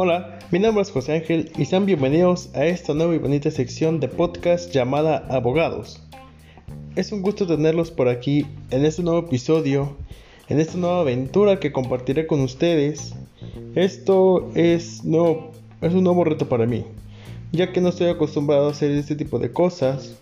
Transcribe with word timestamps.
Hola, 0.00 0.38
mi 0.52 0.60
nombre 0.60 0.82
es 0.82 0.92
José 0.92 1.14
Ángel 1.14 1.50
y 1.58 1.64
sean 1.64 1.84
bienvenidos 1.84 2.50
a 2.54 2.64
esta 2.64 2.94
nueva 2.94 3.16
y 3.16 3.18
bonita 3.18 3.50
sección 3.50 3.98
de 3.98 4.06
podcast 4.06 4.70
llamada 4.70 5.26
Abogados. 5.28 6.00
Es 6.94 7.10
un 7.10 7.20
gusto 7.20 7.48
tenerlos 7.48 7.90
por 7.90 8.08
aquí 8.08 8.46
en 8.70 8.84
este 8.84 9.02
nuevo 9.02 9.26
episodio, 9.26 9.96
en 10.48 10.60
esta 10.60 10.78
nueva 10.78 11.00
aventura 11.00 11.58
que 11.58 11.72
compartiré 11.72 12.28
con 12.28 12.42
ustedes. 12.42 13.16
Esto 13.74 14.52
es, 14.54 15.02
no, 15.04 15.50
es 15.80 15.92
un 15.92 16.04
nuevo 16.04 16.22
reto 16.22 16.48
para 16.48 16.64
mí, 16.64 16.84
ya 17.50 17.72
que 17.72 17.80
no 17.80 17.88
estoy 17.88 18.06
acostumbrado 18.06 18.68
a 18.68 18.70
hacer 18.70 18.92
este 18.92 19.16
tipo 19.16 19.40
de 19.40 19.50
cosas, 19.50 20.16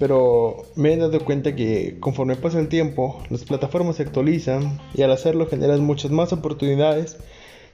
pero 0.00 0.64
me 0.74 0.94
he 0.94 0.96
dado 0.96 1.24
cuenta 1.24 1.54
que 1.54 1.98
conforme 2.00 2.34
pasa 2.34 2.58
el 2.58 2.66
tiempo, 2.66 3.22
las 3.30 3.44
plataformas 3.44 3.94
se 3.94 4.02
actualizan 4.02 4.80
y 4.94 5.02
al 5.02 5.12
hacerlo 5.12 5.46
generan 5.46 5.84
muchas 5.84 6.10
más 6.10 6.32
oportunidades 6.32 7.18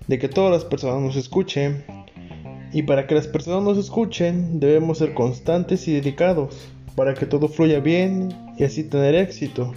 de 0.07 0.19
que 0.19 0.29
todas 0.29 0.53
las 0.53 0.65
personas 0.65 1.01
nos 1.01 1.17
escuchen. 1.17 1.85
Y 2.73 2.83
para 2.85 3.07
que 3.07 3.15
las 3.15 3.27
personas 3.27 3.63
nos 3.63 3.79
escuchen, 3.79 4.59
debemos 4.59 4.99
ser 4.99 5.15
constantes 5.15 5.87
y 5.89 5.93
dedicados 5.93 6.69
para 6.97 7.15
que 7.15 7.27
todo 7.27 7.49
fluya 7.49 7.81
bien 7.81 8.31
y 8.59 8.65
así 8.65 8.85
tener 8.85 9.15
éxito. 9.15 9.73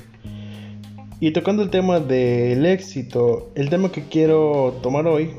Y 1.19 1.31
tocando 1.31 1.63
el 1.63 1.69
tema 1.69 1.99
del 1.99 2.65
éxito, 2.65 3.51
el 3.55 3.69
tema 3.69 3.91
que 3.91 4.03
quiero 4.03 4.77
tomar 4.81 5.07
hoy 5.07 5.31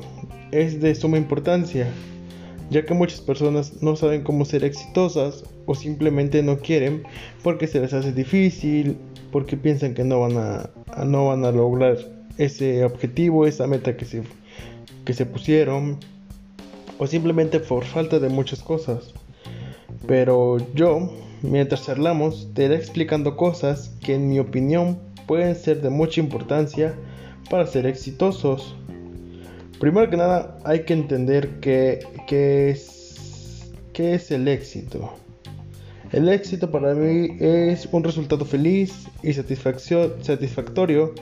es 0.51 0.81
de 0.81 0.95
suma 0.95 1.17
importancia, 1.17 1.87
ya 2.69 2.85
que 2.85 2.93
muchas 2.93 3.21
personas 3.21 3.81
no 3.81 3.95
saben 3.95 4.23
cómo 4.23 4.45
ser 4.45 4.63
exitosas 4.63 5.43
o 5.65 5.75
simplemente 5.75 6.41
no 6.41 6.59
quieren 6.59 7.03
porque 7.43 7.67
se 7.67 7.79
les 7.79 7.93
hace 7.93 8.11
difícil, 8.11 8.97
porque 9.31 9.55
piensan 9.55 9.93
que 9.93 10.03
no 10.03 10.21
van 10.21 10.37
a, 10.37 10.69
no 11.05 11.27
van 11.27 11.45
a 11.45 11.51
lograr 11.51 11.97
ese 12.37 12.83
objetivo, 12.83 13.45
esa 13.45 13.67
meta 13.67 13.95
que 13.97 14.05
se, 14.05 14.23
que 15.07 15.13
se 15.13 15.25
pusieron, 15.25 15.99
o 16.97 17.07
simplemente 17.07 17.61
por 17.61 17.85
falta 17.85 18.19
de 18.19 18.27
muchas 18.27 18.61
cosas. 18.61 19.13
Pero 20.05 20.57
yo, 20.75 21.09
mientras 21.41 21.85
charlamos, 21.85 22.49
te 22.53 22.65
iré 22.65 22.75
explicando 22.75 23.37
cosas 23.37 23.95
que 24.03 24.15
en 24.15 24.27
mi 24.27 24.37
opinión 24.37 24.99
pueden 25.25 25.55
ser 25.55 25.81
de 25.81 25.89
mucha 25.89 26.19
importancia 26.19 26.93
para 27.49 27.65
ser 27.65 27.85
exitosos. 27.85 28.75
Primero 29.79 30.09
que 30.09 30.17
nada 30.17 30.59
hay 30.65 30.83
que 30.83 30.91
entender 30.91 31.61
qué 31.61 32.01
es, 32.69 33.71
qué 33.93 34.13
es 34.13 34.29
el 34.29 34.49
éxito. 34.49 35.13
El 36.11 36.27
éxito 36.27 36.69
para 36.69 36.93
mí 36.93 37.37
es 37.39 37.87
un 37.93 38.03
resultado 38.03 38.43
feliz 38.43 39.07
y 39.23 39.31
satisfactorio 39.31 41.13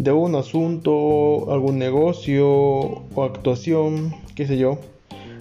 de 0.00 0.12
un 0.12 0.34
asunto, 0.34 1.52
algún 1.52 1.78
negocio 1.78 2.48
o 2.48 3.22
actuación, 3.22 4.14
qué 4.34 4.46
sé 4.46 4.56
yo. 4.56 4.78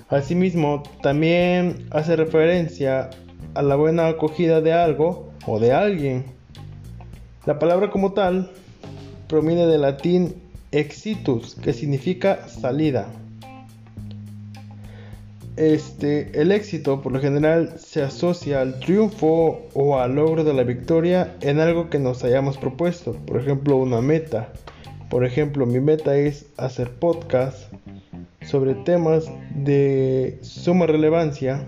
Asimismo, 0.09 0.83
también 1.02 1.88
hace 1.91 2.17
referencia 2.17 3.09
a 3.53 3.61
la 3.61 3.77
buena 3.77 4.07
acogida 4.07 4.59
de 4.59 4.73
algo 4.73 5.30
o 5.45 5.61
de 5.61 5.71
alguien. 5.71 6.25
La 7.45 7.57
palabra 7.57 7.89
como 7.89 8.11
tal 8.11 8.52
proviene 9.30 9.65
del 9.65 9.81
latín 9.81 10.35
exitus, 10.71 11.55
que 11.55 11.71
significa 11.71 12.49
salida. 12.49 13.07
Este, 15.59 16.39
el 16.39 16.53
éxito 16.53 17.02
por 17.02 17.11
lo 17.11 17.19
general 17.19 17.73
se 17.77 18.02
asocia 18.02 18.61
al 18.61 18.79
triunfo 18.79 19.67
o 19.73 19.99
al 19.99 20.15
logro 20.15 20.45
de 20.45 20.53
la 20.53 20.63
victoria 20.63 21.35
en 21.41 21.59
algo 21.59 21.89
que 21.89 21.99
nos 21.99 22.23
hayamos 22.23 22.57
propuesto, 22.57 23.11
por 23.11 23.41
ejemplo 23.41 23.75
una 23.75 23.99
meta. 23.99 24.53
Por 25.09 25.25
ejemplo, 25.25 25.65
mi 25.65 25.81
meta 25.81 26.15
es 26.15 26.45
hacer 26.55 26.91
podcast 26.91 27.73
sobre 28.41 28.73
temas 28.73 29.30
de 29.53 30.39
suma 30.43 30.86
relevancia 30.86 31.67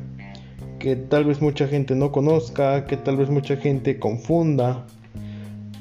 que 0.80 0.96
tal 0.96 1.26
vez 1.26 1.42
mucha 1.42 1.68
gente 1.68 1.94
no 1.94 2.14
conozca, 2.14 2.86
que 2.86 2.96
tal 2.96 3.18
vez 3.18 3.30
mucha 3.30 3.58
gente 3.58 4.00
confunda. 4.00 4.86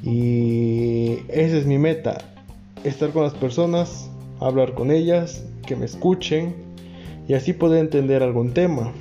Y 0.03 1.19
esa 1.28 1.59
es 1.59 1.65
mi 1.65 1.78
meta, 1.78 2.19
estar 2.82 3.10
con 3.10 3.22
las 3.22 3.34
personas, 3.34 4.10
hablar 4.41 4.75
con 4.75 4.91
ellas, 4.91 5.44
que 5.65 5.76
me 5.76 5.84
escuchen 5.84 6.69
y 7.31 7.35
así 7.35 7.53
poder 7.53 7.79
entender 7.79 8.25
algún 8.25 8.55
tema. 8.55 8.93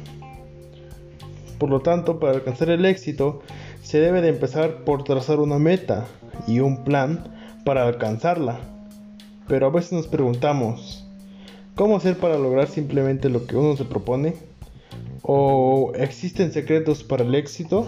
Por 1.58 1.72
lo 1.72 1.80
tanto, 1.80 2.20
para 2.20 2.34
alcanzar 2.34 2.70
el 2.70 2.86
éxito, 2.86 3.42
se 3.82 4.00
debe 4.00 4.22
de 4.22 4.28
empezar 4.28 4.84
por 4.84 5.04
trazar 5.04 5.40
una 5.40 5.58
meta 5.58 6.06
y 6.46 6.60
un 6.60 6.84
plan 6.84 7.24
para 7.66 7.88
alcanzarla. 7.88 8.60
Pero 9.48 9.66
a 9.66 9.72
veces 9.72 9.94
nos 9.94 10.06
preguntamos, 10.06 11.08
¿cómo 11.74 11.98
hacer 11.98 12.18
para 12.18 12.38
lograr 12.38 12.68
simplemente 12.68 13.30
lo 13.30 13.48
que 13.48 13.56
uno 13.56 13.76
se 13.76 13.86
propone? 13.86 14.36
¿O 15.24 15.92
existen 15.96 16.52
secretos 16.52 17.04
para 17.04 17.24
el 17.24 17.34
éxito? 17.34 17.88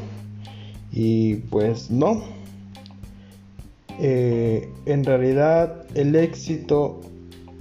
Y 0.92 1.36
pues 1.52 1.92
no. 1.92 2.24
Eh, 4.00 4.68
en 4.88 5.06
realidad 5.06 5.86
el 5.94 6.16
éxito 6.16 7.00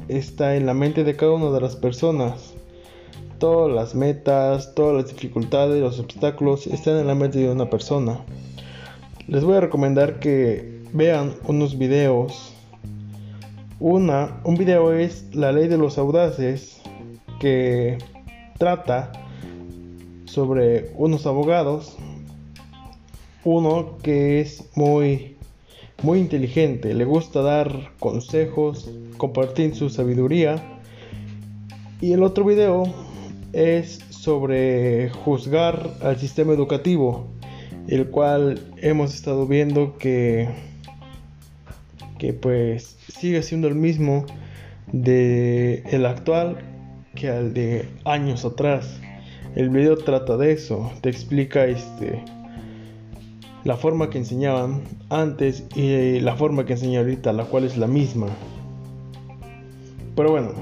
está 0.08 0.56
en 0.56 0.64
la 0.64 0.72
mente 0.72 1.04
de 1.04 1.14
cada 1.14 1.32
una 1.32 1.50
de 1.50 1.60
las 1.60 1.76
personas 1.76 2.49
todas 3.40 3.74
las 3.74 3.96
metas, 3.96 4.74
todas 4.76 5.02
las 5.02 5.12
dificultades, 5.12 5.80
los 5.80 5.98
obstáculos 5.98 6.68
están 6.68 6.98
en 6.98 7.08
la 7.08 7.16
mente 7.16 7.40
de 7.40 7.50
una 7.50 7.68
persona. 7.68 8.20
Les 9.26 9.42
voy 9.42 9.56
a 9.56 9.60
recomendar 9.60 10.20
que 10.20 10.82
vean 10.92 11.34
unos 11.48 11.76
videos. 11.76 12.52
Una, 13.80 14.40
un 14.44 14.56
video 14.56 14.92
es 14.92 15.34
La 15.34 15.50
ley 15.50 15.66
de 15.66 15.78
los 15.78 15.98
audaces 15.98 16.80
que 17.40 17.98
trata 18.58 19.10
sobre 20.26 20.92
unos 20.94 21.26
abogados. 21.26 21.96
Uno 23.42 23.96
que 24.02 24.40
es 24.40 24.68
muy 24.76 25.36
muy 26.02 26.18
inteligente, 26.18 26.94
le 26.94 27.04
gusta 27.04 27.42
dar 27.42 27.92
consejos, 27.98 28.90
compartir 29.18 29.74
su 29.74 29.90
sabiduría. 29.90 30.80
Y 32.00 32.12
el 32.12 32.22
otro 32.22 32.44
video 32.44 33.09
es 33.52 34.00
sobre 34.10 35.10
juzgar 35.10 35.90
al 36.02 36.18
sistema 36.18 36.52
educativo, 36.52 37.26
el 37.88 38.08
cual 38.08 38.60
hemos 38.78 39.14
estado 39.14 39.46
viendo 39.46 39.96
que, 39.98 40.48
que 42.18 42.32
pues 42.32 42.96
sigue 43.08 43.42
siendo 43.42 43.68
el 43.68 43.74
mismo 43.74 44.26
de 44.92 45.82
el 45.90 46.06
actual 46.06 46.58
que 47.14 47.28
al 47.28 47.54
de 47.54 47.88
años 48.04 48.44
atrás. 48.44 49.00
El 49.56 49.70
video 49.70 49.96
trata 49.96 50.36
de 50.36 50.52
eso, 50.52 50.92
te 51.00 51.08
explica 51.10 51.66
este 51.66 52.22
la 53.64 53.76
forma 53.76 54.08
que 54.08 54.18
enseñaban 54.18 54.82
antes 55.10 55.64
y 55.74 56.20
la 56.20 56.34
forma 56.34 56.64
que 56.64 56.74
enseña 56.74 57.00
ahorita, 57.00 57.32
la 57.32 57.44
cual 57.44 57.64
es 57.64 57.76
la 57.76 57.86
misma. 57.86 58.28
Pero 60.16 60.30
bueno, 60.30 60.52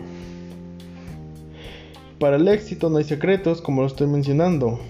para 2.18 2.36
el 2.36 2.48
éxito 2.48 2.90
no 2.90 2.98
hay 2.98 3.04
secretos, 3.04 3.60
como 3.60 3.82
lo 3.82 3.86
estoy 3.86 4.06
mencionando. 4.06 4.80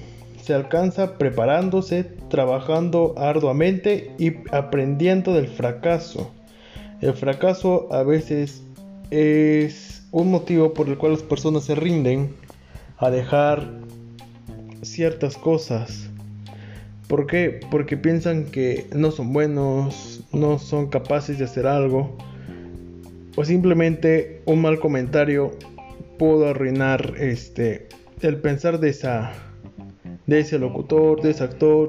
Se 0.43 0.55
alcanza 0.55 1.19
preparándose, 1.19 2.05
trabajando 2.31 3.15
arduamente 3.19 4.13
y 4.19 4.33
aprendiendo 4.51 5.35
del 5.35 5.49
fracaso. 5.49 6.31
El 7.01 7.13
fracaso 7.13 7.89
a 7.93 8.03
veces 8.03 8.63
es 9.11 10.03
un 10.11 10.31
motivo 10.31 10.73
por 10.73 10.89
el 10.89 10.97
cual 10.97 11.13
las 11.13 11.23
personas 11.23 11.65
se 11.65 11.75
rinden 11.75 12.35
a 12.97 13.11
dejar 13.11 13.69
ciertas 14.83 15.37
cosas. 15.37 16.09
¿Por 17.09 17.27
qué? 17.27 17.61
Porque 17.71 17.97
piensan 17.97 18.45
que 18.47 18.87
no 18.95 19.11
son 19.11 19.33
buenos, 19.33 20.23
no 20.33 20.59
son 20.59 20.89
capaces 20.89 21.39
de 21.39 21.45
hacer 21.45 21.67
algo. 21.67 22.17
O 23.37 23.45
simplemente 23.45 24.43
un 24.47 24.63
mal 24.63 24.81
comentario 24.81 25.53
pudo 26.19 26.49
arruinar 26.49 27.15
este 27.19 27.89
el 28.21 28.37
pensar 28.37 28.81
de 28.81 28.91
esa 28.91 29.33
de 30.27 30.41
ese 30.41 30.59
locutor, 30.59 31.23
de 31.23 31.31
ese 31.31 31.45
actor, 31.45 31.89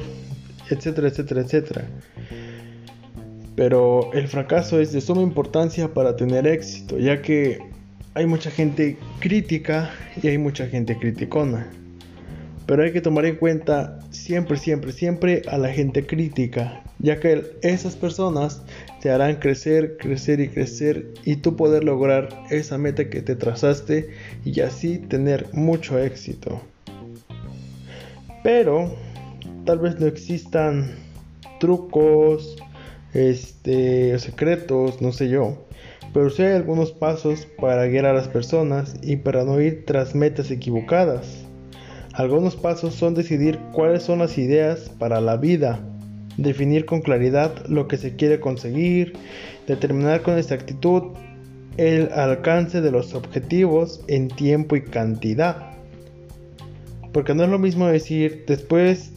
etcétera, 0.69 1.09
etcétera, 1.09 1.41
etcétera. 1.41 1.87
Pero 3.55 4.13
el 4.13 4.27
fracaso 4.29 4.79
es 4.79 4.93
de 4.93 5.01
suma 5.01 5.21
importancia 5.21 5.93
para 5.93 6.15
tener 6.15 6.47
éxito, 6.47 6.97
ya 6.97 7.21
que 7.21 7.59
hay 8.13 8.25
mucha 8.25 8.49
gente 8.49 8.97
crítica 9.19 9.91
y 10.21 10.27
hay 10.27 10.37
mucha 10.37 10.67
gente 10.67 10.97
criticona. 10.97 11.67
Pero 12.65 12.83
hay 12.83 12.93
que 12.93 13.01
tomar 13.01 13.25
en 13.25 13.35
cuenta 13.35 13.99
siempre, 14.11 14.57
siempre, 14.57 14.93
siempre 14.93 15.41
a 15.47 15.57
la 15.57 15.69
gente 15.69 16.05
crítica, 16.05 16.83
ya 16.99 17.19
que 17.19 17.43
esas 17.61 17.95
personas 17.95 18.61
te 19.01 19.09
harán 19.09 19.37
crecer, 19.37 19.97
crecer 19.97 20.39
y 20.39 20.49
crecer 20.49 21.13
y 21.23 21.37
tú 21.37 21.55
poder 21.55 21.83
lograr 21.83 22.29
esa 22.49 22.77
meta 22.77 23.09
que 23.09 23.21
te 23.21 23.35
trazaste 23.35 24.09
y 24.43 24.59
así 24.61 24.97
tener 24.97 25.47
mucho 25.53 25.97
éxito. 25.99 26.61
Pero 28.43 28.93
tal 29.65 29.79
vez 29.79 29.99
no 29.99 30.07
existan 30.07 30.95
trucos, 31.59 32.57
este, 33.13 34.17
secretos, 34.19 35.01
no 35.01 35.11
sé 35.11 35.29
yo, 35.29 35.65
pero 36.13 36.29
sí 36.29 36.43
hay 36.43 36.53
algunos 36.53 36.91
pasos 36.91 37.47
para 37.59 37.85
guiar 37.85 38.05
a 38.05 38.13
las 38.13 38.27
personas 38.27 38.95
y 39.01 39.17
para 39.17 39.43
no 39.43 39.59
ir 39.61 39.85
tras 39.85 40.15
metas 40.15 40.51
equivocadas. 40.51 41.45
Algunos 42.13 42.55
pasos 42.55 42.95
son 42.95 43.13
decidir 43.13 43.59
cuáles 43.71 44.03
son 44.03 44.19
las 44.19 44.37
ideas 44.37 44.89
para 44.99 45.21
la 45.21 45.37
vida, 45.37 45.79
definir 46.41 46.86
con 46.86 47.01
claridad 47.01 47.65
lo 47.68 47.88
que 47.88 47.97
se 47.97 48.15
quiere 48.15 48.39
conseguir, 48.39 49.13
determinar 49.68 50.21
con 50.21 50.38
exactitud 50.38 51.03
el 51.77 52.12
alcance 52.13 52.81
de 52.81 52.91
los 52.91 53.13
objetivos 53.13 54.01
en 54.07 54.27
tiempo 54.27 54.75
y 54.75 54.81
cantidad. 54.81 55.71
Porque 57.12 57.33
no 57.33 57.44
es 57.44 57.50
lo 57.50 57.59
mismo 57.59 57.88
decir 57.88 58.44
después 58.47 59.12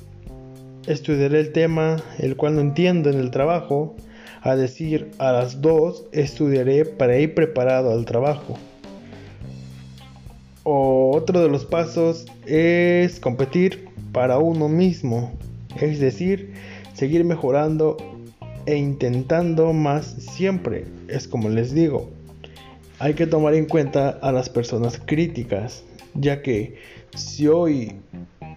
estudiaré 0.87 1.41
el 1.41 1.53
tema 1.53 1.97
el 2.19 2.37
cual 2.37 2.57
no 2.57 2.61
entiendo 2.61 3.11
en 3.11 3.19
el 3.19 3.31
trabajo, 3.31 3.95
a 4.43 4.57
decir 4.57 5.13
a 5.19 5.33
las 5.33 5.61
dos 5.61 6.05
estudiaré 6.13 6.85
para 6.85 7.17
ir 7.17 7.35
preparado 7.35 7.93
al 7.93 8.05
trabajo. 8.05 8.59
O 10.65 11.17
otro 11.17 11.41
de 11.41 11.49
los 11.49 11.65
pasos 11.65 12.27
es 12.47 13.21
competir 13.21 13.89
para 14.13 14.39
uno 14.39 14.69
mismo, 14.69 15.33
es 15.81 16.01
decir, 16.01 16.52
seguir 17.03 17.25
mejorando 17.25 17.97
e 18.65 18.77
intentando 18.77 19.73
más 19.73 20.07
siempre. 20.07 20.85
Es 21.09 21.27
como 21.27 21.49
les 21.49 21.75
digo, 21.75 22.11
hay 23.01 23.15
que 23.15 23.27
tomar 23.27 23.55
en 23.55 23.67
cuenta 23.67 24.11
a 24.11 24.31
las 24.31 24.49
personas 24.49 25.01
críticas, 25.05 25.83
ya 26.15 26.43
que 26.43 26.77
si 27.17 27.49
hoy 27.49 27.97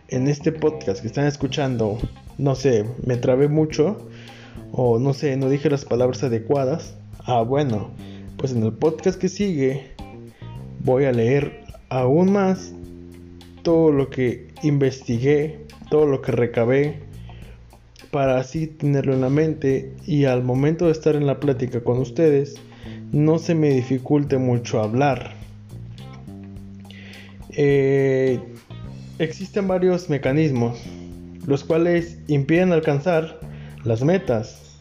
en 0.09 0.27
este 0.27 0.51
podcast 0.51 1.01
que 1.01 1.07
están 1.07 1.25
escuchando, 1.25 1.97
no 2.37 2.53
sé, 2.53 2.85
me 3.03 3.17
trabé 3.17 3.47
mucho 3.47 3.97
o 4.71 4.99
no 4.99 5.15
sé, 5.15 5.37
no 5.37 5.49
dije 5.49 5.67
las 5.71 5.83
palabras 5.83 6.21
adecuadas, 6.21 6.93
ah 7.25 7.41
bueno, 7.41 7.89
pues 8.37 8.51
en 8.51 8.61
el 8.61 8.73
podcast 8.73 9.19
que 9.19 9.27
sigue 9.27 9.87
voy 10.83 11.05
a 11.05 11.11
leer 11.11 11.63
aún 11.89 12.31
más 12.31 12.73
todo 13.63 13.91
lo 13.91 14.11
que 14.11 14.49
investigué, 14.61 15.65
todo 15.89 16.05
lo 16.05 16.21
que 16.21 16.31
recabé, 16.31 17.05
para 18.11 18.37
así 18.37 18.67
tenerlo 18.67 19.13
en 19.13 19.21
la 19.21 19.29
mente 19.29 19.93
y 20.05 20.25
al 20.25 20.43
momento 20.43 20.85
de 20.85 20.91
estar 20.91 21.15
en 21.15 21.27
la 21.27 21.39
plática 21.39 21.81
con 21.81 21.99
ustedes, 21.99 22.55
no 23.11 23.39
se 23.39 23.55
me 23.55 23.69
dificulte 23.69 24.37
mucho 24.37 24.81
hablar. 24.81 25.33
Eh, 27.51 28.39
existen 29.19 29.67
varios 29.67 30.09
mecanismos, 30.09 30.77
los 31.45 31.63
cuales 31.63 32.19
impiden 32.27 32.73
alcanzar 32.73 33.39
las 33.83 34.03
metas, 34.03 34.79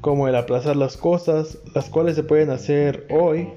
como 0.00 0.28
el 0.28 0.34
aplazar 0.34 0.76
las 0.76 0.96
cosas, 0.96 1.58
las 1.74 1.88
cuales 1.88 2.16
se 2.16 2.22
pueden 2.22 2.50
hacer 2.50 3.06
hoy 3.10 3.48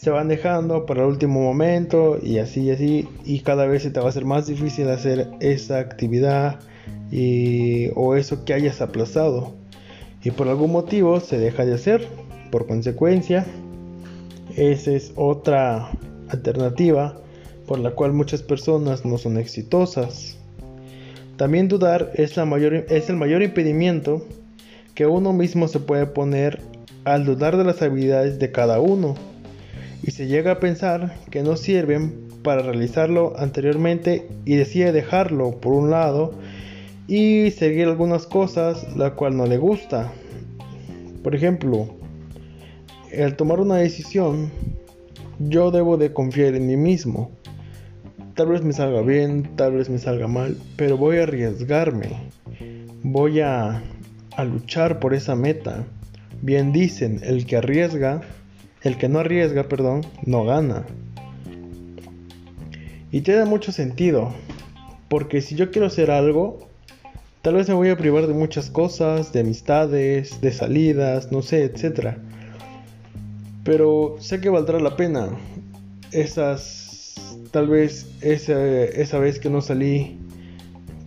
se 0.00 0.08
van 0.08 0.28
dejando 0.28 0.86
para 0.86 1.02
el 1.02 1.08
último 1.08 1.42
momento 1.42 2.18
y 2.22 2.38
así 2.38 2.62
y 2.62 2.70
así 2.70 3.08
y 3.26 3.40
cada 3.40 3.66
vez 3.66 3.82
se 3.82 3.90
te 3.90 4.00
va 4.00 4.06
a 4.06 4.08
hacer 4.08 4.24
más 4.24 4.46
difícil 4.46 4.88
hacer 4.88 5.30
esa 5.40 5.78
actividad 5.78 6.58
y, 7.10 7.88
o 7.94 8.16
eso 8.16 8.44
que 8.44 8.54
hayas 8.54 8.80
aplazado. 8.80 9.52
Y 10.22 10.30
por 10.30 10.48
algún 10.48 10.72
motivo 10.72 11.20
se 11.20 11.38
deja 11.38 11.64
de 11.64 11.74
hacer 11.74 12.06
por 12.50 12.66
consecuencia 12.66 13.46
esa 14.56 14.90
es 14.92 15.12
otra 15.14 15.90
alternativa 16.28 17.16
por 17.66 17.78
la 17.78 17.92
cual 17.92 18.12
muchas 18.12 18.42
personas 18.42 19.04
no 19.04 19.16
son 19.16 19.38
exitosas. 19.38 20.36
También 21.36 21.68
dudar 21.68 22.10
es, 22.14 22.36
la 22.36 22.44
mayor, 22.44 22.74
es 22.88 23.08
el 23.08 23.16
mayor 23.16 23.42
impedimento 23.42 24.26
que 24.94 25.06
uno 25.06 25.32
mismo 25.32 25.68
se 25.68 25.78
puede 25.78 26.06
poner 26.06 26.60
al 27.04 27.24
dudar 27.24 27.56
de 27.56 27.64
las 27.64 27.80
habilidades 27.80 28.38
de 28.38 28.50
cada 28.50 28.80
uno. 28.80 29.14
Y 30.02 30.10
se 30.10 30.26
llega 30.26 30.52
a 30.52 30.60
pensar 30.60 31.16
que 31.30 31.42
no 31.42 31.56
sirven 31.56 32.28
para 32.42 32.62
realizarlo 32.62 33.34
anteriormente 33.38 34.26
y 34.44 34.56
decide 34.56 34.92
dejarlo 34.92 35.52
por 35.60 35.74
un 35.74 35.90
lado 35.90 36.34
y 37.10 37.50
seguir 37.50 37.88
algunas 37.88 38.24
cosas 38.24 38.96
la 38.96 39.14
cual 39.16 39.36
no 39.36 39.44
le 39.44 39.58
gusta. 39.58 40.12
Por 41.24 41.34
ejemplo, 41.34 41.88
al 43.20 43.34
tomar 43.34 43.58
una 43.58 43.74
decisión, 43.76 44.52
yo 45.40 45.72
debo 45.72 45.96
de 45.96 46.12
confiar 46.12 46.54
en 46.54 46.68
mí 46.68 46.76
mismo. 46.76 47.32
Tal 48.34 48.46
vez 48.46 48.62
me 48.62 48.72
salga 48.72 49.02
bien, 49.02 49.50
tal 49.56 49.72
vez 49.72 49.90
me 49.90 49.98
salga 49.98 50.28
mal, 50.28 50.56
pero 50.76 50.96
voy 50.96 51.18
a 51.18 51.24
arriesgarme. 51.24 52.30
Voy 53.02 53.40
a, 53.40 53.82
a 54.36 54.44
luchar 54.44 55.00
por 55.00 55.12
esa 55.12 55.34
meta. 55.34 55.84
Bien 56.42 56.72
dicen, 56.72 57.20
el 57.24 57.44
que 57.44 57.56
arriesga 57.56 58.22
el 58.82 58.96
que 58.96 59.08
no 59.08 59.18
arriesga, 59.18 59.64
perdón, 59.64 60.06
no 60.24 60.44
gana. 60.44 60.84
Y 63.12 63.20
tiene 63.22 63.44
mucho 63.44 63.72
sentido, 63.72 64.32
porque 65.08 65.42
si 65.42 65.54
yo 65.54 65.70
quiero 65.70 65.88
hacer 65.88 66.10
algo, 66.10 66.69
tal 67.42 67.54
vez 67.54 67.68
me 67.68 67.74
voy 67.74 67.88
a 67.88 67.96
privar 67.96 68.26
de 68.26 68.34
muchas 68.34 68.70
cosas, 68.70 69.32
de 69.32 69.40
amistades, 69.40 70.40
de 70.40 70.52
salidas, 70.52 71.32
no 71.32 71.42
sé, 71.42 71.64
etc. 71.64 72.16
Pero 73.64 74.16
sé 74.18 74.40
que 74.40 74.50
valdrá 74.50 74.78
la 74.80 74.96
pena. 74.96 75.28
Esas, 76.12 77.38
tal 77.50 77.68
vez 77.68 78.10
esa, 78.20 78.62
esa 78.84 79.18
vez 79.18 79.38
que 79.38 79.48
no 79.48 79.60
salí 79.60 80.18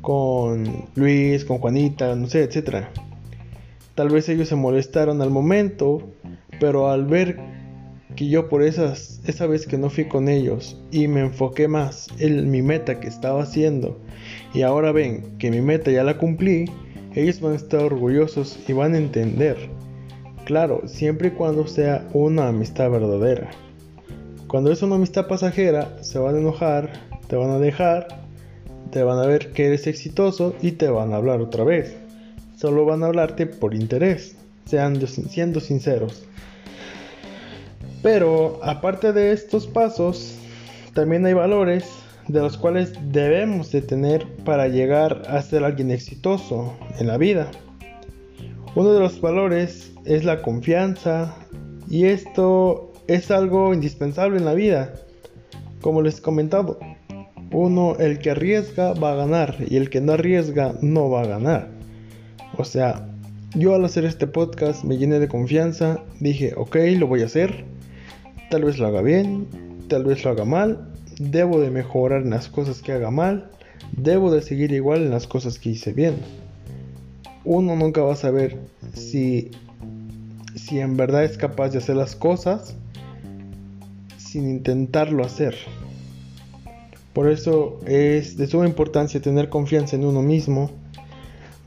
con 0.01 0.85
Luis, 0.95 1.45
con 1.45 1.59
Juanita, 1.59 2.15
no 2.15 2.27
sé, 2.27 2.44
etc. 2.44 2.88
Tal 3.95 4.09
vez 4.09 4.27
ellos 4.29 4.50
se 4.50 4.56
molestaron 4.56 5.21
al 5.21 5.29
momento, 5.29 6.01
pero 6.59 6.89
al 6.89 7.06
ver 7.06 7.39
que 8.15 8.27
yo 8.27 8.50
por 8.50 8.63
esas, 8.63 9.21
esa 9.25 9.47
vez 9.47 9.65
que 9.65 9.77
no 9.77 9.89
fui 9.89 10.06
con 10.06 10.29
ellos 10.29 10.79
y 10.91 11.07
me 11.07 11.21
enfoqué 11.21 11.68
más 11.68 12.07
en 12.19 12.51
mi 12.51 12.62
meta 12.62 13.00
que 13.00 13.07
estaba 13.07 13.41
haciendo 13.41 14.00
y 14.53 14.61
ahora 14.61 14.91
ven 14.91 15.38
que 15.39 15.50
mi 15.50 15.61
meta 15.61 15.91
ya 15.91 16.03
la 16.03 16.17
cumplí, 16.17 16.65
ellos 17.15 17.41
van 17.41 17.53
a 17.53 17.57
estar 17.57 17.81
orgullosos 17.81 18.59
y 18.67 18.73
van 18.73 18.94
a 18.94 18.97
entender. 18.97 19.57
Claro, 20.45 20.81
siempre 20.85 21.29
y 21.29 21.31
cuando 21.31 21.67
sea 21.67 22.07
una 22.13 22.47
amistad 22.47 22.91
verdadera. 22.91 23.50
Cuando 24.47 24.71
es 24.71 24.81
una 24.83 24.95
amistad 24.95 25.27
pasajera, 25.27 26.03
se 26.03 26.19
van 26.19 26.35
a 26.35 26.39
enojar, 26.39 26.91
te 27.27 27.35
van 27.35 27.50
a 27.50 27.59
dejar, 27.59 28.07
te 28.91 29.01
van 29.03 29.17
a 29.17 29.25
ver 29.25 29.51
que 29.53 29.67
eres 29.67 29.88
exitoso 29.88 30.55
y 30.61 30.73
te 30.73 30.89
van 30.89 31.13
a 31.13 31.15
hablar 31.15 31.41
otra 31.41 31.63
vez. 31.63 31.95
Solo 32.55 32.85
van 32.85 33.03
a 33.03 33.07
hablarte 33.07 33.47
por 33.47 33.73
interés, 33.73 34.35
sean 34.65 35.00
siendo 35.07 35.60
sinceros. 35.60 36.25
Pero 38.03 38.60
aparte 38.62 39.13
de 39.13 39.31
estos 39.31 39.65
pasos, 39.65 40.36
también 40.93 41.25
hay 41.25 41.33
valores 41.33 42.02
de 42.27 42.39
los 42.39 42.58
cuales 42.58 42.94
debemos 43.12 43.72
de 43.72 43.82
tener 43.82 44.25
para 44.46 44.68
llegar 44.68 45.24
a 45.27 45.42
ser 45.42 45.63
alguien 45.63 45.92
exitoso 45.92 46.74
en 47.00 47.08
la 47.08 47.18
vida. 47.18 47.50
Uno 48.75 48.94
de 48.94 49.00
los 49.00 49.20
valores 49.22 49.94
es 50.06 50.24
la 50.24 50.42
confianza 50.42 51.36
y 51.89 52.06
esto 52.06 52.92
es 53.08 53.32
algo 53.32 53.74
indispensable 53.74 54.38
en 54.38 54.46
la 54.46 54.53
vida. 54.53 54.94
Como 55.82 56.01
les 56.01 56.20
he 56.20 56.22
comentado, 56.22 56.80
uno, 57.51 57.96
el 58.00 58.20
que 58.20 58.32
arriesga 58.32 58.94
va 58.94 59.12
a 59.12 59.15
ganar 59.15 59.58
y 59.68 59.77
el 59.77 59.89
que 59.89 60.01
no 60.01 60.13
arriesga 60.13 60.74
no 60.82 61.10
va 61.10 61.22
a 61.22 61.27
ganar. 61.27 61.70
O 62.58 62.63
sea, 62.63 63.08
yo 63.56 63.75
al 63.75 63.86
hacer 63.86 64.06
este 64.06 64.25
podcast 64.25 64.84
me 64.84 64.98
llené 64.98 65.20
de 65.20 65.27
confianza, 65.27 66.03
dije, 66.20 66.53
ok, 66.56 66.77
lo 66.98 67.08
voy 67.08 67.22
a 67.22 67.25
hacer 67.25 67.65
Tal 68.53 68.65
vez 68.65 68.77
lo 68.77 68.86
haga 68.86 69.01
bien, 69.01 69.48
tal 69.88 70.03
vez 70.03 70.24
lo 70.24 70.30
haga 70.30 70.46
mal. 70.46 70.92
Debo 71.20 71.60
de 71.60 71.70
mejorar 71.70 72.22
en 72.24 72.32
las 72.32 72.48
cosas 72.50 72.82
que 72.82 72.91
haga 72.91 73.12
mal. 73.12 73.50
Debo 73.91 74.32
de 74.32 74.41
seguir 74.41 74.72
igual 74.72 75.01
en 75.01 75.12
las 75.12 75.27
cosas 75.27 75.60
que 75.60 75.70
hice 75.70 75.93
bien. 75.93 76.15
Uno 77.46 77.75
nunca 77.75 78.01
va 78.01 78.13
a 78.13 78.17
saber 78.17 78.58
si, 78.93 79.51
si 80.55 80.79
en 80.79 80.98
verdad 80.98 81.25
es 81.25 81.38
capaz 81.38 81.70
de 81.70 81.79
hacer 81.79 81.96
las 81.96 82.15
cosas 82.15 82.75
sin 84.17 84.50
intentarlo 84.50 85.24
hacer. 85.24 85.55
Por 87.13 87.29
eso 87.29 87.79
es 87.86 88.38
de 88.38 88.48
suma 88.48 88.65
importancia 88.65 89.22
tener 89.22 89.50
confianza 89.50 89.96
en 89.96 90.05
uno 90.05 90.24
mismo 90.24 90.72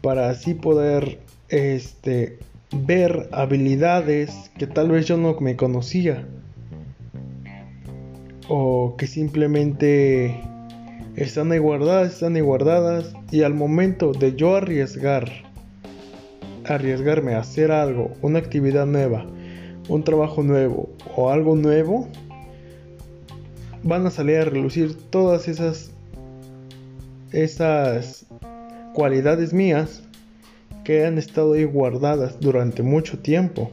para 0.01 0.29
así 0.29 0.55
poder 0.55 1.21
este, 1.49 2.39
ver 2.73 3.29
habilidades 3.33 4.51
que 4.59 4.67
tal 4.67 4.91
vez 4.91 5.07
yo 5.07 5.17
no 5.17 5.39
me 5.41 5.57
conocía 5.57 6.27
o 8.49 8.95
que 8.97 9.07
simplemente 9.07 10.41
están 11.17 11.53
ahí 11.53 11.59
guardadas, 11.59 12.13
están 12.15 12.37
ahí 12.37 12.43
guardadas 12.43 13.15
y 13.31 13.43
al 13.43 13.55
momento 13.55 14.13
de 14.13 14.35
yo 14.37 14.57
arriesgar, 14.57 15.31
arriesgarme 16.65 17.35
a 17.35 17.41
hacer 17.41 17.73
algo, 17.73 18.13
una 18.23 18.39
actividad 18.39 18.87
nueva, 18.87 19.27
un 19.89 20.05
trabajo 20.05 20.43
nuevo 20.43 20.91
o 21.17 21.31
algo 21.31 21.57
nuevo, 21.57 22.09
van 23.83 24.07
a 24.07 24.11
salir 24.11 24.37
a 24.39 24.45
relucir 24.45 24.97
todas 25.11 25.49
esas 25.49 25.93
esas 27.33 28.27
cualidades 28.95 29.53
mías 29.53 30.03
que 30.85 31.05
han 31.05 31.19
estado 31.19 31.55
ahí 31.55 31.65
guardadas 31.65 32.41
durante 32.41 32.83
mucho 32.83 33.19
tiempo. 33.19 33.71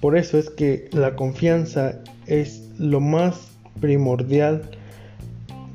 Por 0.00 0.16
eso 0.16 0.38
es 0.38 0.48
que 0.48 0.88
la 0.92 1.16
confianza 1.16 2.00
es 2.28 2.70
lo 2.78 3.00
más 3.00 3.48
primordial 3.80 4.62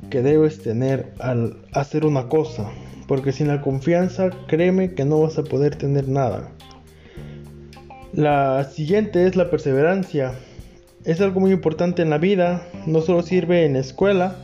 que 0.09 0.21
debes 0.21 0.61
tener 0.61 1.11
al 1.19 1.57
hacer 1.73 2.05
una 2.05 2.29
cosa. 2.29 2.69
Porque 3.07 3.31
sin 3.31 3.47
la 3.47 3.61
confianza, 3.61 4.29
créeme 4.47 4.93
que 4.93 5.05
no 5.05 5.21
vas 5.21 5.37
a 5.37 5.43
poder 5.43 5.75
tener 5.75 6.07
nada. 6.07 6.49
La 8.13 8.63
siguiente 8.63 9.25
es 9.25 9.35
la 9.35 9.49
perseverancia. 9.49 10.35
Es 11.03 11.19
algo 11.19 11.39
muy 11.39 11.51
importante 11.51 12.01
en 12.01 12.09
la 12.09 12.17
vida. 12.17 12.61
No 12.85 13.01
solo 13.01 13.23
sirve 13.23 13.65
en 13.65 13.73
la 13.73 13.79
escuela, 13.79 14.35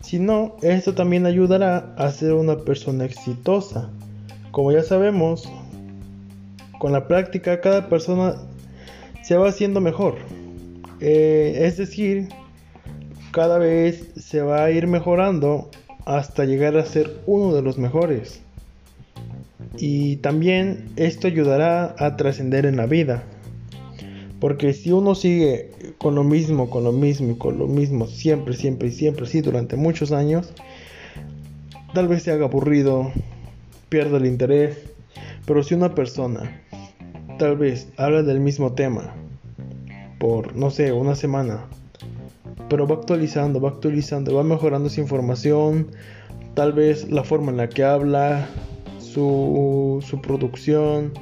sino 0.00 0.56
esto 0.62 0.94
también 0.94 1.26
ayudará 1.26 1.92
a 1.98 2.10
ser 2.10 2.32
una 2.32 2.58
persona 2.58 3.04
exitosa. 3.04 3.90
Como 4.52 4.72
ya 4.72 4.82
sabemos, 4.82 5.50
con 6.78 6.92
la 6.92 7.08
práctica 7.08 7.60
cada 7.60 7.88
persona 7.88 8.36
se 9.22 9.36
va 9.36 9.48
haciendo 9.48 9.80
mejor. 9.80 10.14
Eh, 11.00 11.60
es 11.62 11.76
decir, 11.76 12.28
cada 13.32 13.58
vez 13.58 14.12
se 14.16 14.40
va 14.40 14.64
a 14.64 14.70
ir 14.70 14.86
mejorando 14.86 15.70
hasta 16.06 16.44
llegar 16.44 16.76
a 16.76 16.86
ser 16.86 17.20
uno 17.26 17.54
de 17.54 17.62
los 17.62 17.76
mejores. 17.76 18.40
Y 19.76 20.16
también 20.16 20.90
esto 20.96 21.26
ayudará 21.26 21.94
a 21.98 22.16
trascender 22.16 22.64
en 22.64 22.76
la 22.76 22.86
vida. 22.86 23.24
Porque 24.40 24.72
si 24.72 24.92
uno 24.92 25.14
sigue 25.14 25.70
con 25.98 26.14
lo 26.14 26.24
mismo, 26.24 26.70
con 26.70 26.84
lo 26.84 26.92
mismo 26.92 27.32
y 27.32 27.36
con 27.36 27.58
lo 27.58 27.66
mismo, 27.66 28.06
siempre, 28.06 28.54
siempre 28.54 28.88
y 28.88 28.92
siempre, 28.92 29.24
así 29.24 29.40
durante 29.40 29.76
muchos 29.76 30.12
años, 30.12 30.52
tal 31.92 32.08
vez 32.08 32.22
se 32.22 32.30
haga 32.30 32.46
aburrido, 32.46 33.12
pierda 33.88 34.18
el 34.18 34.26
interés. 34.26 34.78
Pero 35.46 35.62
si 35.62 35.74
una 35.74 35.94
persona 35.94 36.62
tal 37.38 37.56
vez 37.56 37.88
habla 37.96 38.22
del 38.22 38.40
mismo 38.40 38.72
tema 38.72 39.14
por, 40.18 40.56
no 40.56 40.70
sé, 40.70 40.92
una 40.92 41.14
semana, 41.14 41.64
pero 42.68 42.86
va 42.86 42.96
actualizando, 42.96 43.60
va 43.60 43.70
actualizando, 43.70 44.34
va 44.34 44.42
mejorando 44.42 44.88
su 44.88 45.00
información, 45.00 45.88
tal 46.54 46.72
vez 46.72 47.10
la 47.10 47.24
forma 47.24 47.50
en 47.50 47.58
la 47.58 47.68
que 47.68 47.84
habla, 47.84 48.48
su, 48.98 50.02
su 50.06 50.20
producción, 50.20 51.12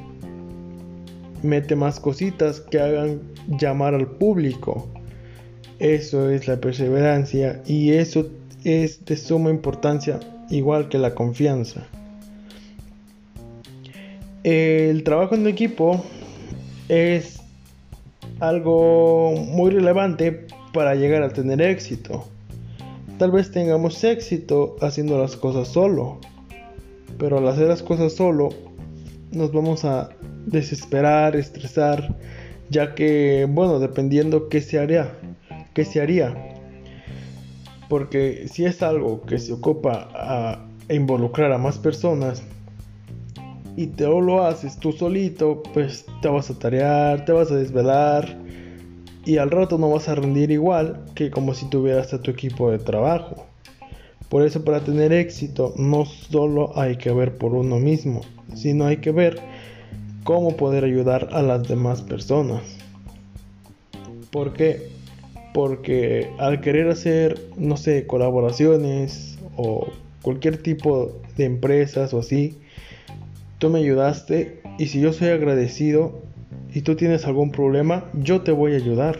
mete 1.42 1.76
más 1.76 2.00
cositas 2.00 2.60
que 2.60 2.80
hagan 2.80 3.20
llamar 3.58 3.94
al 3.94 4.06
público. 4.06 4.88
Eso 5.78 6.30
es 6.30 6.48
la 6.48 6.60
perseverancia 6.60 7.62
y 7.66 7.92
eso 7.92 8.26
es 8.64 9.04
de 9.04 9.16
suma 9.16 9.50
importancia 9.50 10.20
igual 10.50 10.88
que 10.88 10.98
la 10.98 11.14
confianza. 11.14 11.86
El 14.44 15.04
trabajo 15.04 15.34
en 15.34 15.46
equipo 15.46 16.04
es 16.88 17.43
algo 18.40 19.32
muy 19.32 19.70
relevante 19.70 20.46
para 20.72 20.94
llegar 20.94 21.22
a 21.22 21.30
tener 21.30 21.60
éxito. 21.62 22.26
Tal 23.18 23.30
vez 23.30 23.50
tengamos 23.50 24.02
éxito 24.02 24.76
haciendo 24.80 25.18
las 25.18 25.36
cosas 25.36 25.68
solo, 25.68 26.18
pero 27.18 27.38
al 27.38 27.48
hacer 27.48 27.68
las 27.68 27.82
cosas 27.82 28.12
solo 28.12 28.48
nos 29.30 29.52
vamos 29.52 29.84
a 29.84 30.10
desesperar, 30.46 31.36
estresar, 31.36 32.16
ya 32.70 32.94
que, 32.94 33.46
bueno, 33.48 33.78
dependiendo 33.78 34.48
qué 34.48 34.60
se 34.60 34.78
haría, 34.78 35.12
qué 35.74 35.84
se 35.84 36.00
haría. 36.00 36.34
Porque 37.88 38.48
si 38.48 38.64
es 38.64 38.82
algo 38.82 39.22
que 39.22 39.38
se 39.38 39.52
ocupa 39.52 40.08
a 40.14 40.66
involucrar 40.92 41.52
a 41.52 41.58
más 41.58 41.78
personas 41.78 42.42
y 43.76 43.88
te 43.88 44.04
lo 44.04 44.44
haces 44.44 44.78
tú 44.78 44.92
solito, 44.92 45.62
pues 45.72 46.06
te 46.22 46.28
vas 46.28 46.50
a 46.50 46.58
tarear, 46.58 47.24
te 47.24 47.32
vas 47.32 47.50
a 47.50 47.56
desvelar 47.56 48.38
y 49.24 49.38
al 49.38 49.50
rato 49.50 49.78
no 49.78 49.90
vas 49.90 50.08
a 50.08 50.14
rendir 50.14 50.50
igual 50.50 51.04
que 51.14 51.30
como 51.30 51.54
si 51.54 51.68
tuvieras 51.68 52.12
a 52.14 52.20
tu 52.20 52.30
equipo 52.30 52.70
de 52.70 52.78
trabajo. 52.78 53.46
Por 54.28 54.44
eso 54.44 54.64
para 54.64 54.80
tener 54.80 55.12
éxito 55.12 55.74
no 55.76 56.04
solo 56.04 56.78
hay 56.78 56.96
que 56.96 57.12
ver 57.12 57.36
por 57.36 57.54
uno 57.54 57.78
mismo, 57.78 58.22
sino 58.54 58.86
hay 58.86 58.98
que 58.98 59.10
ver 59.10 59.40
cómo 60.24 60.56
poder 60.56 60.84
ayudar 60.84 61.28
a 61.32 61.42
las 61.42 61.66
demás 61.68 62.02
personas. 62.02 62.62
¿Por 64.30 64.52
qué? 64.52 64.88
Porque 65.52 66.30
al 66.38 66.60
querer 66.60 66.88
hacer, 66.88 67.40
no 67.56 67.76
sé, 67.76 68.06
colaboraciones 68.06 69.38
o 69.56 69.86
cualquier 70.22 70.58
tipo 70.62 71.12
de 71.36 71.44
empresas 71.44 72.12
o 72.12 72.18
así, 72.18 72.58
me 73.71 73.80
ayudaste 73.80 74.61
y 74.78 74.87
si 74.87 75.00
yo 75.00 75.12
soy 75.12 75.28
agradecido, 75.28 76.23
y 76.75 76.83
tú 76.83 76.97
tienes 76.97 77.25
algún 77.25 77.52
problema, 77.52 78.04
yo 78.14 78.42
te 78.42 78.50
voy 78.50 78.73
a 78.73 78.76
ayudar. 78.76 79.16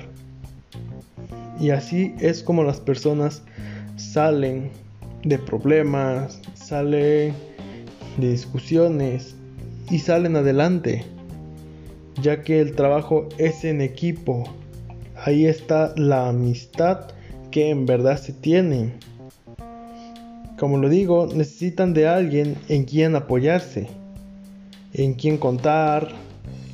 Y 1.61 1.71
así 1.71 2.15
es 2.19 2.43
como 2.43 2.65
las 2.65 2.81
personas 2.81 3.43
salen 3.97 4.71
de 5.23 5.39
problemas, 5.39 6.41
salen 6.55 7.33
de 8.19 8.31
discusiones 8.31 9.37
y 9.89 10.01
salen 10.01 10.35
adelante, 10.35 11.05
ya 12.21 12.43
que 12.43 12.61
el 12.61 12.75
trabajo 12.75 13.29
es 13.39 13.65
en 13.65 13.81
equipo. 13.81 14.45
Ahí 15.17 15.47
está 15.47 15.95
la 15.97 16.29
amistad 16.29 17.07
que 17.53 17.71
en 17.71 17.87
verdad 17.87 18.19
se 18.19 18.33
tiene. 18.33 18.95
Como 20.59 20.79
lo 20.79 20.89
digo, 20.89 21.29
necesitan 21.33 21.95
de 21.95 22.09
alguien 22.09 22.57
en 22.69 22.85
quien 22.85 23.15
apoyarse, 23.15 23.87
en 24.95 25.15
quien 25.15 25.39
contar, 25.39 26.09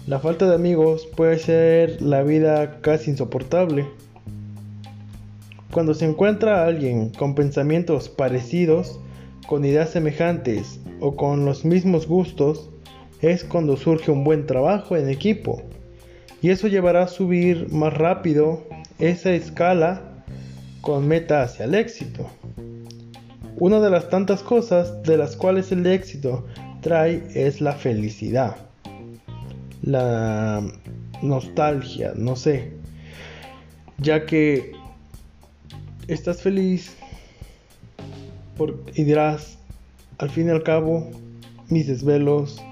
la 0.06 0.20
falta 0.20 0.46
de 0.46 0.54
amigos 0.54 1.08
puede 1.16 1.38
ser 1.38 2.02
la 2.02 2.22
vida 2.22 2.80
casi 2.82 3.10
insoportable. 3.10 3.86
Cuando 5.72 5.94
se 5.94 6.04
encuentra 6.04 6.66
alguien 6.66 7.10
con 7.10 7.34
pensamientos 7.34 8.10
parecidos, 8.10 9.00
con 9.46 9.64
ideas 9.64 9.90
semejantes 9.90 10.80
o 11.00 11.16
con 11.16 11.46
los 11.46 11.64
mismos 11.64 12.06
gustos, 12.06 12.68
es 13.22 13.42
cuando 13.42 13.76
surge 13.76 14.10
un 14.10 14.22
buen 14.22 14.46
trabajo 14.46 14.96
en 14.96 15.08
equipo. 15.08 15.62
Y 16.42 16.50
eso 16.50 16.68
llevará 16.68 17.04
a 17.04 17.08
subir 17.08 17.72
más 17.72 17.94
rápido 17.94 18.64
esa 18.98 19.32
escala 19.32 20.24
con 20.82 21.08
meta 21.08 21.42
hacia 21.42 21.64
el 21.64 21.74
éxito. 21.74 22.26
Una 23.58 23.80
de 23.80 23.90
las 23.90 24.10
tantas 24.10 24.42
cosas 24.42 25.02
de 25.04 25.16
las 25.16 25.36
cuales 25.36 25.72
el 25.72 25.86
éxito 25.86 26.46
trae 26.80 27.22
es 27.34 27.60
la 27.60 27.72
felicidad 27.72 28.56
la 29.82 30.62
nostalgia, 31.22 32.12
no 32.16 32.36
sé. 32.36 32.72
Ya 33.98 34.26
que 34.26 34.72
estás 36.08 36.42
feliz 36.42 36.96
por, 38.56 38.82
y 38.94 39.04
dirás, 39.04 39.58
al 40.18 40.30
fin 40.30 40.48
y 40.48 40.50
al 40.50 40.62
cabo, 40.62 41.10
mis 41.68 41.86
desvelos, 41.86 42.62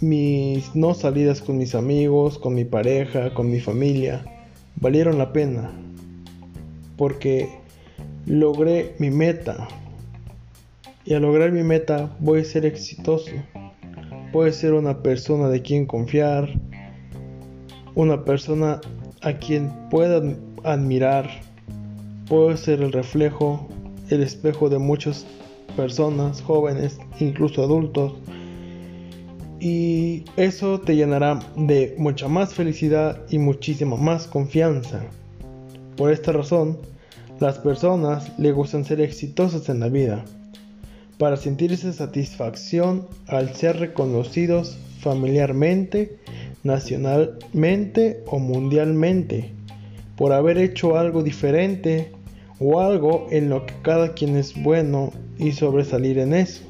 mis 0.00 0.74
no 0.74 0.94
salidas 0.94 1.40
con 1.40 1.58
mis 1.58 1.74
amigos, 1.74 2.38
con 2.38 2.54
mi 2.54 2.64
pareja, 2.64 3.34
con 3.34 3.50
mi 3.50 3.60
familia, 3.60 4.24
valieron 4.76 5.18
la 5.18 5.32
pena. 5.32 5.70
Porque 6.96 7.48
logré 8.26 8.94
mi 8.98 9.10
meta. 9.10 9.68
Y 11.04 11.14
al 11.14 11.22
lograr 11.22 11.50
mi 11.50 11.62
meta 11.62 12.14
voy 12.20 12.40
a 12.40 12.44
ser 12.44 12.66
exitoso. 12.66 13.30
Puede 14.32 14.52
ser 14.52 14.74
una 14.74 15.02
persona 15.02 15.48
de 15.48 15.62
quien 15.62 15.86
confiar, 15.86 16.48
una 17.94 18.24
persona 18.24 18.80
a 19.22 19.32
quien 19.32 19.72
puedan 19.90 20.38
admirar, 20.62 21.28
puede 22.28 22.56
ser 22.58 22.82
el 22.82 22.92
reflejo, 22.92 23.66
el 24.10 24.22
espejo 24.22 24.68
de 24.68 24.78
muchas 24.78 25.26
personas, 25.74 26.42
jóvenes, 26.42 26.98
incluso 27.18 27.62
adultos. 27.62 28.12
Y 29.58 30.24
eso 30.36 30.80
te 30.80 30.96
llenará 30.96 31.40
de 31.56 31.94
mucha 31.98 32.28
más 32.28 32.54
felicidad 32.54 33.22
y 33.30 33.38
muchísima 33.38 33.96
más 33.96 34.26
confianza. 34.26 35.04
Por 35.96 36.12
esta 36.12 36.32
razón, 36.32 36.78
las 37.40 37.58
personas 37.58 38.38
le 38.38 38.52
gustan 38.52 38.84
ser 38.84 39.00
exitosas 39.00 39.68
en 39.68 39.80
la 39.80 39.88
vida 39.88 40.24
para 41.20 41.36
sentirse 41.36 41.92
satisfacción 41.92 43.06
al 43.26 43.54
ser 43.54 43.78
reconocidos 43.78 44.78
familiarmente, 45.00 46.16
nacionalmente 46.64 48.24
o 48.26 48.38
mundialmente, 48.38 49.52
por 50.16 50.32
haber 50.32 50.56
hecho 50.56 50.96
algo 50.96 51.22
diferente 51.22 52.10
o 52.58 52.80
algo 52.80 53.26
en 53.30 53.50
lo 53.50 53.66
que 53.66 53.74
cada 53.82 54.14
quien 54.14 54.34
es 54.34 54.54
bueno 54.62 55.12
y 55.36 55.52
sobresalir 55.52 56.18
en 56.18 56.32
eso. 56.32 56.62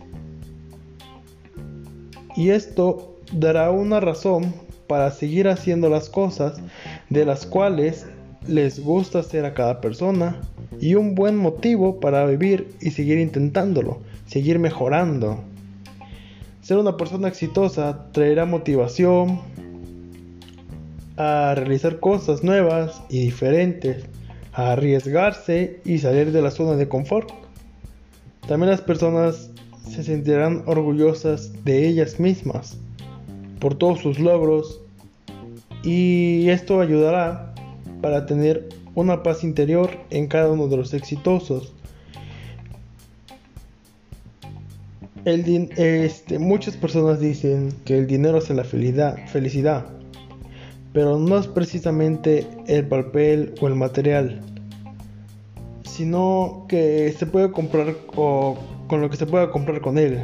Y 2.34 2.50
esto 2.50 3.20
dará 3.32 3.70
una 3.70 4.00
razón 4.00 4.52
para 4.88 5.12
seguir 5.12 5.46
haciendo 5.46 5.88
las 5.88 6.08
cosas 6.08 6.60
de 7.08 7.24
las 7.24 7.46
cuales 7.46 8.04
les 8.48 8.80
gusta 8.82 9.20
hacer 9.20 9.44
a 9.44 9.54
cada 9.54 9.80
persona 9.80 10.40
y 10.80 10.96
un 10.96 11.14
buen 11.14 11.36
motivo 11.36 12.00
para 12.00 12.26
vivir 12.26 12.74
y 12.80 12.90
seguir 12.90 13.20
intentándolo 13.20 14.09
seguir 14.30 14.60
mejorando. 14.60 15.40
Ser 16.62 16.78
una 16.78 16.96
persona 16.96 17.26
exitosa 17.26 18.12
traerá 18.12 18.46
motivación, 18.46 19.40
a 21.16 21.54
realizar 21.56 21.98
cosas 21.98 22.44
nuevas 22.44 23.02
y 23.08 23.22
diferentes, 23.22 24.04
a 24.52 24.72
arriesgarse 24.72 25.80
y 25.84 25.98
salir 25.98 26.30
de 26.30 26.42
la 26.42 26.52
zona 26.52 26.76
de 26.76 26.88
confort. 26.88 27.30
También 28.46 28.70
las 28.70 28.80
personas 28.80 29.50
se 29.88 30.04
sentirán 30.04 30.62
orgullosas 30.66 31.52
de 31.64 31.88
ellas 31.88 32.20
mismas 32.20 32.78
por 33.58 33.74
todos 33.74 33.98
sus 33.98 34.20
logros 34.20 34.80
y 35.82 36.48
esto 36.50 36.80
ayudará 36.80 37.52
para 38.00 38.26
tener 38.26 38.68
una 38.94 39.24
paz 39.24 39.42
interior 39.42 39.90
en 40.10 40.28
cada 40.28 40.52
uno 40.52 40.68
de 40.68 40.76
los 40.76 40.94
exitosos. 40.94 41.74
El 45.24 45.70
este, 45.76 46.38
muchas 46.38 46.76
personas 46.76 47.20
dicen 47.20 47.74
que 47.84 47.98
el 47.98 48.06
dinero 48.06 48.38
es 48.38 48.48
la 48.48 48.64
felicidad, 48.64 49.18
felicidad, 49.26 49.84
pero 50.94 51.18
no 51.18 51.38
es 51.38 51.46
precisamente 51.46 52.46
el 52.66 52.86
papel 52.86 53.54
o 53.60 53.68
el 53.68 53.74
material, 53.74 54.40
sino 55.82 56.64
que 56.68 57.14
se 57.18 57.26
puede 57.26 57.52
comprar 57.52 57.94
o 58.16 58.56
con 58.86 59.02
lo 59.02 59.10
que 59.10 59.18
se 59.18 59.26
pueda 59.26 59.50
comprar 59.50 59.82
con 59.82 59.98
él, 59.98 60.20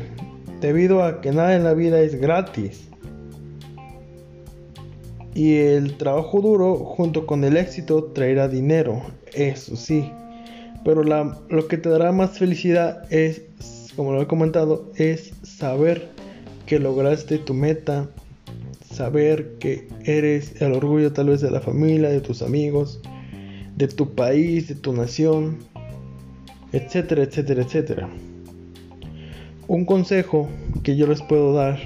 debido 0.62 1.05
a 1.05 1.21
que 1.21 1.31
nada 1.31 1.55
en 1.55 1.65
la 1.65 1.75
vida 1.75 2.00
es 2.00 2.19
gratis. 2.19 2.88
Y 5.35 5.57
el 5.57 5.99
trabajo 5.99 6.41
duro 6.41 6.76
junto 6.76 7.26
con 7.26 7.45
el 7.45 7.59
éxito 7.59 8.05
traerá 8.15 8.49
dinero, 8.49 9.03
eso 9.35 9.76
sí. 9.76 10.11
Pero 10.83 11.03
lo 11.03 11.69
que 11.69 11.76
te 11.76 11.91
dará 11.91 12.11
más 12.12 12.38
felicidad 12.38 13.03
es, 13.12 13.43
como 13.97 14.12
lo 14.12 14.23
he 14.23 14.26
comentado, 14.26 14.93
es 14.97 15.33
saber 15.43 16.09
que 16.67 16.79
lograste 16.79 17.38
tu 17.38 17.55
meta, 17.55 18.09
saber 18.93 19.57
que 19.59 19.88
eres 20.05 20.61
el 20.61 20.73
orgullo 20.73 21.12
tal 21.12 21.31
vez 21.31 21.41
de 21.41 21.50
la 21.50 21.61
familia, 21.61 22.11
de 22.11 22.21
tus 22.21 22.43
amigos, 22.43 23.00
de 23.76 23.88
tu 23.88 24.15
país, 24.15 24.69
de 24.69 24.75
tu 24.75 24.93
nación, 24.93 25.59
etcétera, 26.73 27.23
etcétera, 27.23 27.62
etcétera. 27.62 28.09
Un 29.69 29.85
consejo 29.85 30.49
que 30.83 30.97
yo 30.97 31.07
les 31.07 31.23
puedo 31.23 31.53
dar 31.53 31.79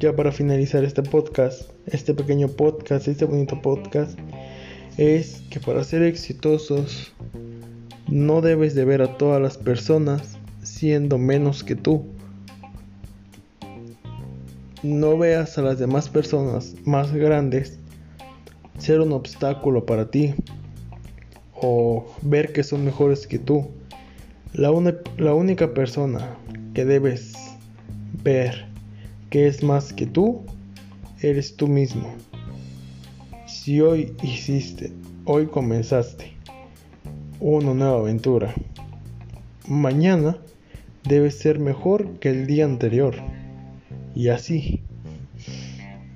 ya 0.00 0.14
para 0.16 0.32
finalizar 0.32 0.84
este 0.84 1.02
podcast, 1.02 1.70
este 1.86 2.14
pequeño 2.14 2.48
podcast, 2.48 3.08
este 3.08 3.24
bonito 3.24 3.60
podcast, 3.60 4.18
es 4.96 5.42
que 5.50 5.60
para 5.60 5.84
ser 5.84 6.02
exitosos 6.02 7.12
no 8.08 8.40
debes 8.40 8.74
de 8.74 8.84
ver 8.84 9.02
a 9.02 9.18
todas 9.18 9.40
las 9.40 9.58
personas 9.58 10.38
siendo 10.62 11.18
menos 11.18 11.64
que 11.64 11.76
tú. 11.76 12.04
No 14.82 15.18
veas 15.18 15.58
a 15.58 15.62
las 15.62 15.78
demás 15.78 16.08
personas 16.08 16.74
más 16.84 17.12
grandes 17.12 17.78
ser 18.78 19.00
un 19.00 19.12
obstáculo 19.12 19.84
para 19.84 20.10
ti 20.10 20.34
o 21.54 22.06
ver 22.22 22.52
que 22.52 22.62
son 22.62 22.84
mejores 22.84 23.26
que 23.26 23.38
tú. 23.38 23.68
La, 24.52 24.70
la 25.16 25.34
única 25.34 25.74
persona 25.74 26.36
que 26.74 26.84
debes 26.84 27.34
ver 28.22 28.66
que 29.30 29.46
es 29.46 29.62
más 29.62 29.92
que 29.92 30.06
tú, 30.06 30.42
eres 31.20 31.56
tú 31.56 31.66
mismo. 31.66 32.14
Si 33.46 33.80
hoy 33.80 34.14
hiciste, 34.22 34.92
hoy 35.24 35.46
comenzaste 35.46 36.32
una 37.40 37.74
nueva 37.74 37.98
aventura, 37.98 38.54
mañana 39.66 40.38
debe 41.04 41.30
ser 41.30 41.58
mejor 41.58 42.18
que 42.20 42.30
el 42.30 42.46
día 42.46 42.64
anterior. 42.64 43.14
Y 44.14 44.28
así, 44.28 44.82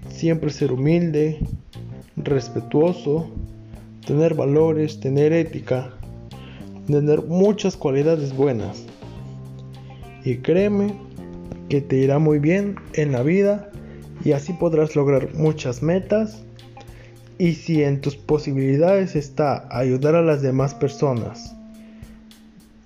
siempre 0.08 0.50
ser 0.50 0.72
humilde, 0.72 1.38
respetuoso, 2.16 3.30
tener 4.06 4.34
valores, 4.34 5.00
tener 5.00 5.32
ética, 5.32 5.90
tener 6.86 7.22
muchas 7.22 7.76
cualidades 7.76 8.34
buenas. 8.36 8.84
Y 10.24 10.38
créeme 10.38 10.94
que 11.68 11.80
te 11.80 11.96
irá 11.96 12.18
muy 12.18 12.38
bien 12.38 12.76
en 12.94 13.12
la 13.12 13.22
vida 13.22 13.70
y 14.24 14.32
así 14.32 14.52
podrás 14.52 14.94
lograr 14.94 15.34
muchas 15.34 15.82
metas. 15.82 16.44
Y 17.38 17.54
si 17.54 17.82
en 17.82 18.00
tus 18.00 18.16
posibilidades 18.16 19.16
está 19.16 19.66
ayudar 19.76 20.14
a 20.14 20.22
las 20.22 20.42
demás 20.42 20.74
personas, 20.74 21.56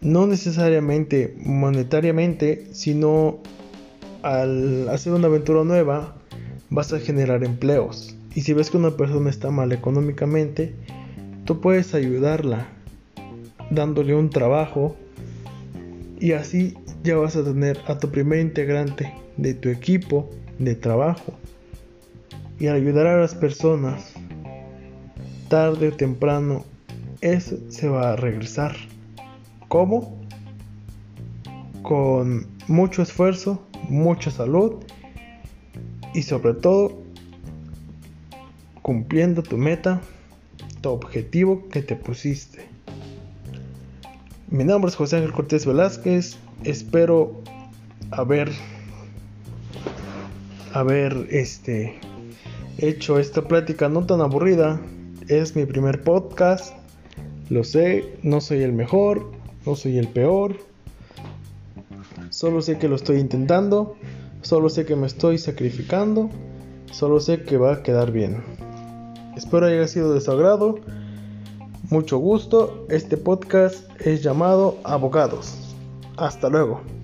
no 0.00 0.26
necesariamente 0.26 1.34
monetariamente, 1.44 2.66
sino 2.72 3.38
al 4.22 4.88
hacer 4.88 5.12
una 5.12 5.28
aventura 5.28 5.64
nueva, 5.64 6.16
vas 6.70 6.92
a 6.92 7.00
generar 7.00 7.44
empleos. 7.44 8.16
Y 8.34 8.42
si 8.42 8.52
ves 8.52 8.70
que 8.70 8.76
una 8.76 8.96
persona 8.96 9.30
está 9.30 9.50
mal 9.50 9.72
económicamente, 9.72 10.74
tú 11.44 11.60
puedes 11.60 11.94
ayudarla 11.94 12.68
dándole 13.70 14.14
un 14.14 14.30
trabajo 14.30 14.96
y 16.20 16.32
así 16.32 16.74
ya 17.02 17.16
vas 17.16 17.36
a 17.36 17.44
tener 17.44 17.78
a 17.86 17.98
tu 17.98 18.10
primer 18.10 18.40
integrante 18.40 19.12
de 19.36 19.54
tu 19.54 19.68
equipo 19.68 20.30
de 20.58 20.74
trabajo. 20.74 21.34
Y 22.58 22.68
al 22.68 22.76
ayudar 22.76 23.06
a 23.06 23.20
las 23.20 23.34
personas, 23.34 24.14
tarde 25.48 25.88
o 25.88 25.92
temprano, 25.92 26.64
eso 27.20 27.58
se 27.68 27.88
va 27.88 28.12
a 28.12 28.16
regresar. 28.16 28.76
¿Cómo? 29.68 30.20
Con 31.82 32.46
mucho 32.68 33.02
esfuerzo, 33.02 33.62
mucha 33.88 34.30
salud 34.30 34.76
y 36.14 36.22
sobre 36.22 36.54
todo 36.54 37.02
cumpliendo 38.82 39.42
tu 39.42 39.56
meta, 39.56 40.00
tu 40.80 40.90
objetivo 40.90 41.68
que 41.68 41.82
te 41.82 41.96
pusiste. 41.96 42.66
Mi 44.48 44.64
nombre 44.64 44.88
es 44.88 44.96
José 44.96 45.16
Ángel 45.16 45.32
Cortés 45.32 45.66
Velázquez 45.66 46.38
espero 46.64 47.42
haber 48.10 48.50
haber 50.72 51.26
este 51.30 51.98
hecho 52.78 53.18
esta 53.18 53.42
plática 53.42 53.88
no 53.88 54.04
tan 54.04 54.20
aburrida. 54.20 54.80
Es 55.28 55.56
mi 55.56 55.64
primer 55.64 56.02
podcast. 56.02 56.74
Lo 57.48 57.64
sé, 57.64 58.04
no 58.22 58.40
soy 58.40 58.62
el 58.62 58.72
mejor, 58.72 59.30
no 59.66 59.74
soy 59.74 59.98
el 59.98 60.08
peor. 60.08 60.56
Solo 62.30 62.62
sé 62.62 62.78
que 62.78 62.88
lo 62.88 62.96
estoy 62.96 63.18
intentando, 63.18 63.96
solo 64.42 64.68
sé 64.68 64.86
que 64.86 64.96
me 64.96 65.06
estoy 65.06 65.38
sacrificando, 65.38 66.30
solo 66.92 67.20
sé 67.20 67.42
que 67.42 67.56
va 67.56 67.74
a 67.74 67.82
quedar 67.82 68.12
bien. 68.12 68.42
Espero 69.36 69.66
haya 69.66 69.86
sido 69.88 70.14
de 70.14 70.20
su 70.20 70.30
agrado. 70.30 70.76
Mucho 71.90 72.18
gusto. 72.18 72.86
Este 72.88 73.16
podcast 73.16 73.84
es 74.00 74.22
llamado 74.22 74.78
Abogados. 74.84 75.74
Hasta 76.16 76.48
luego. 76.48 76.95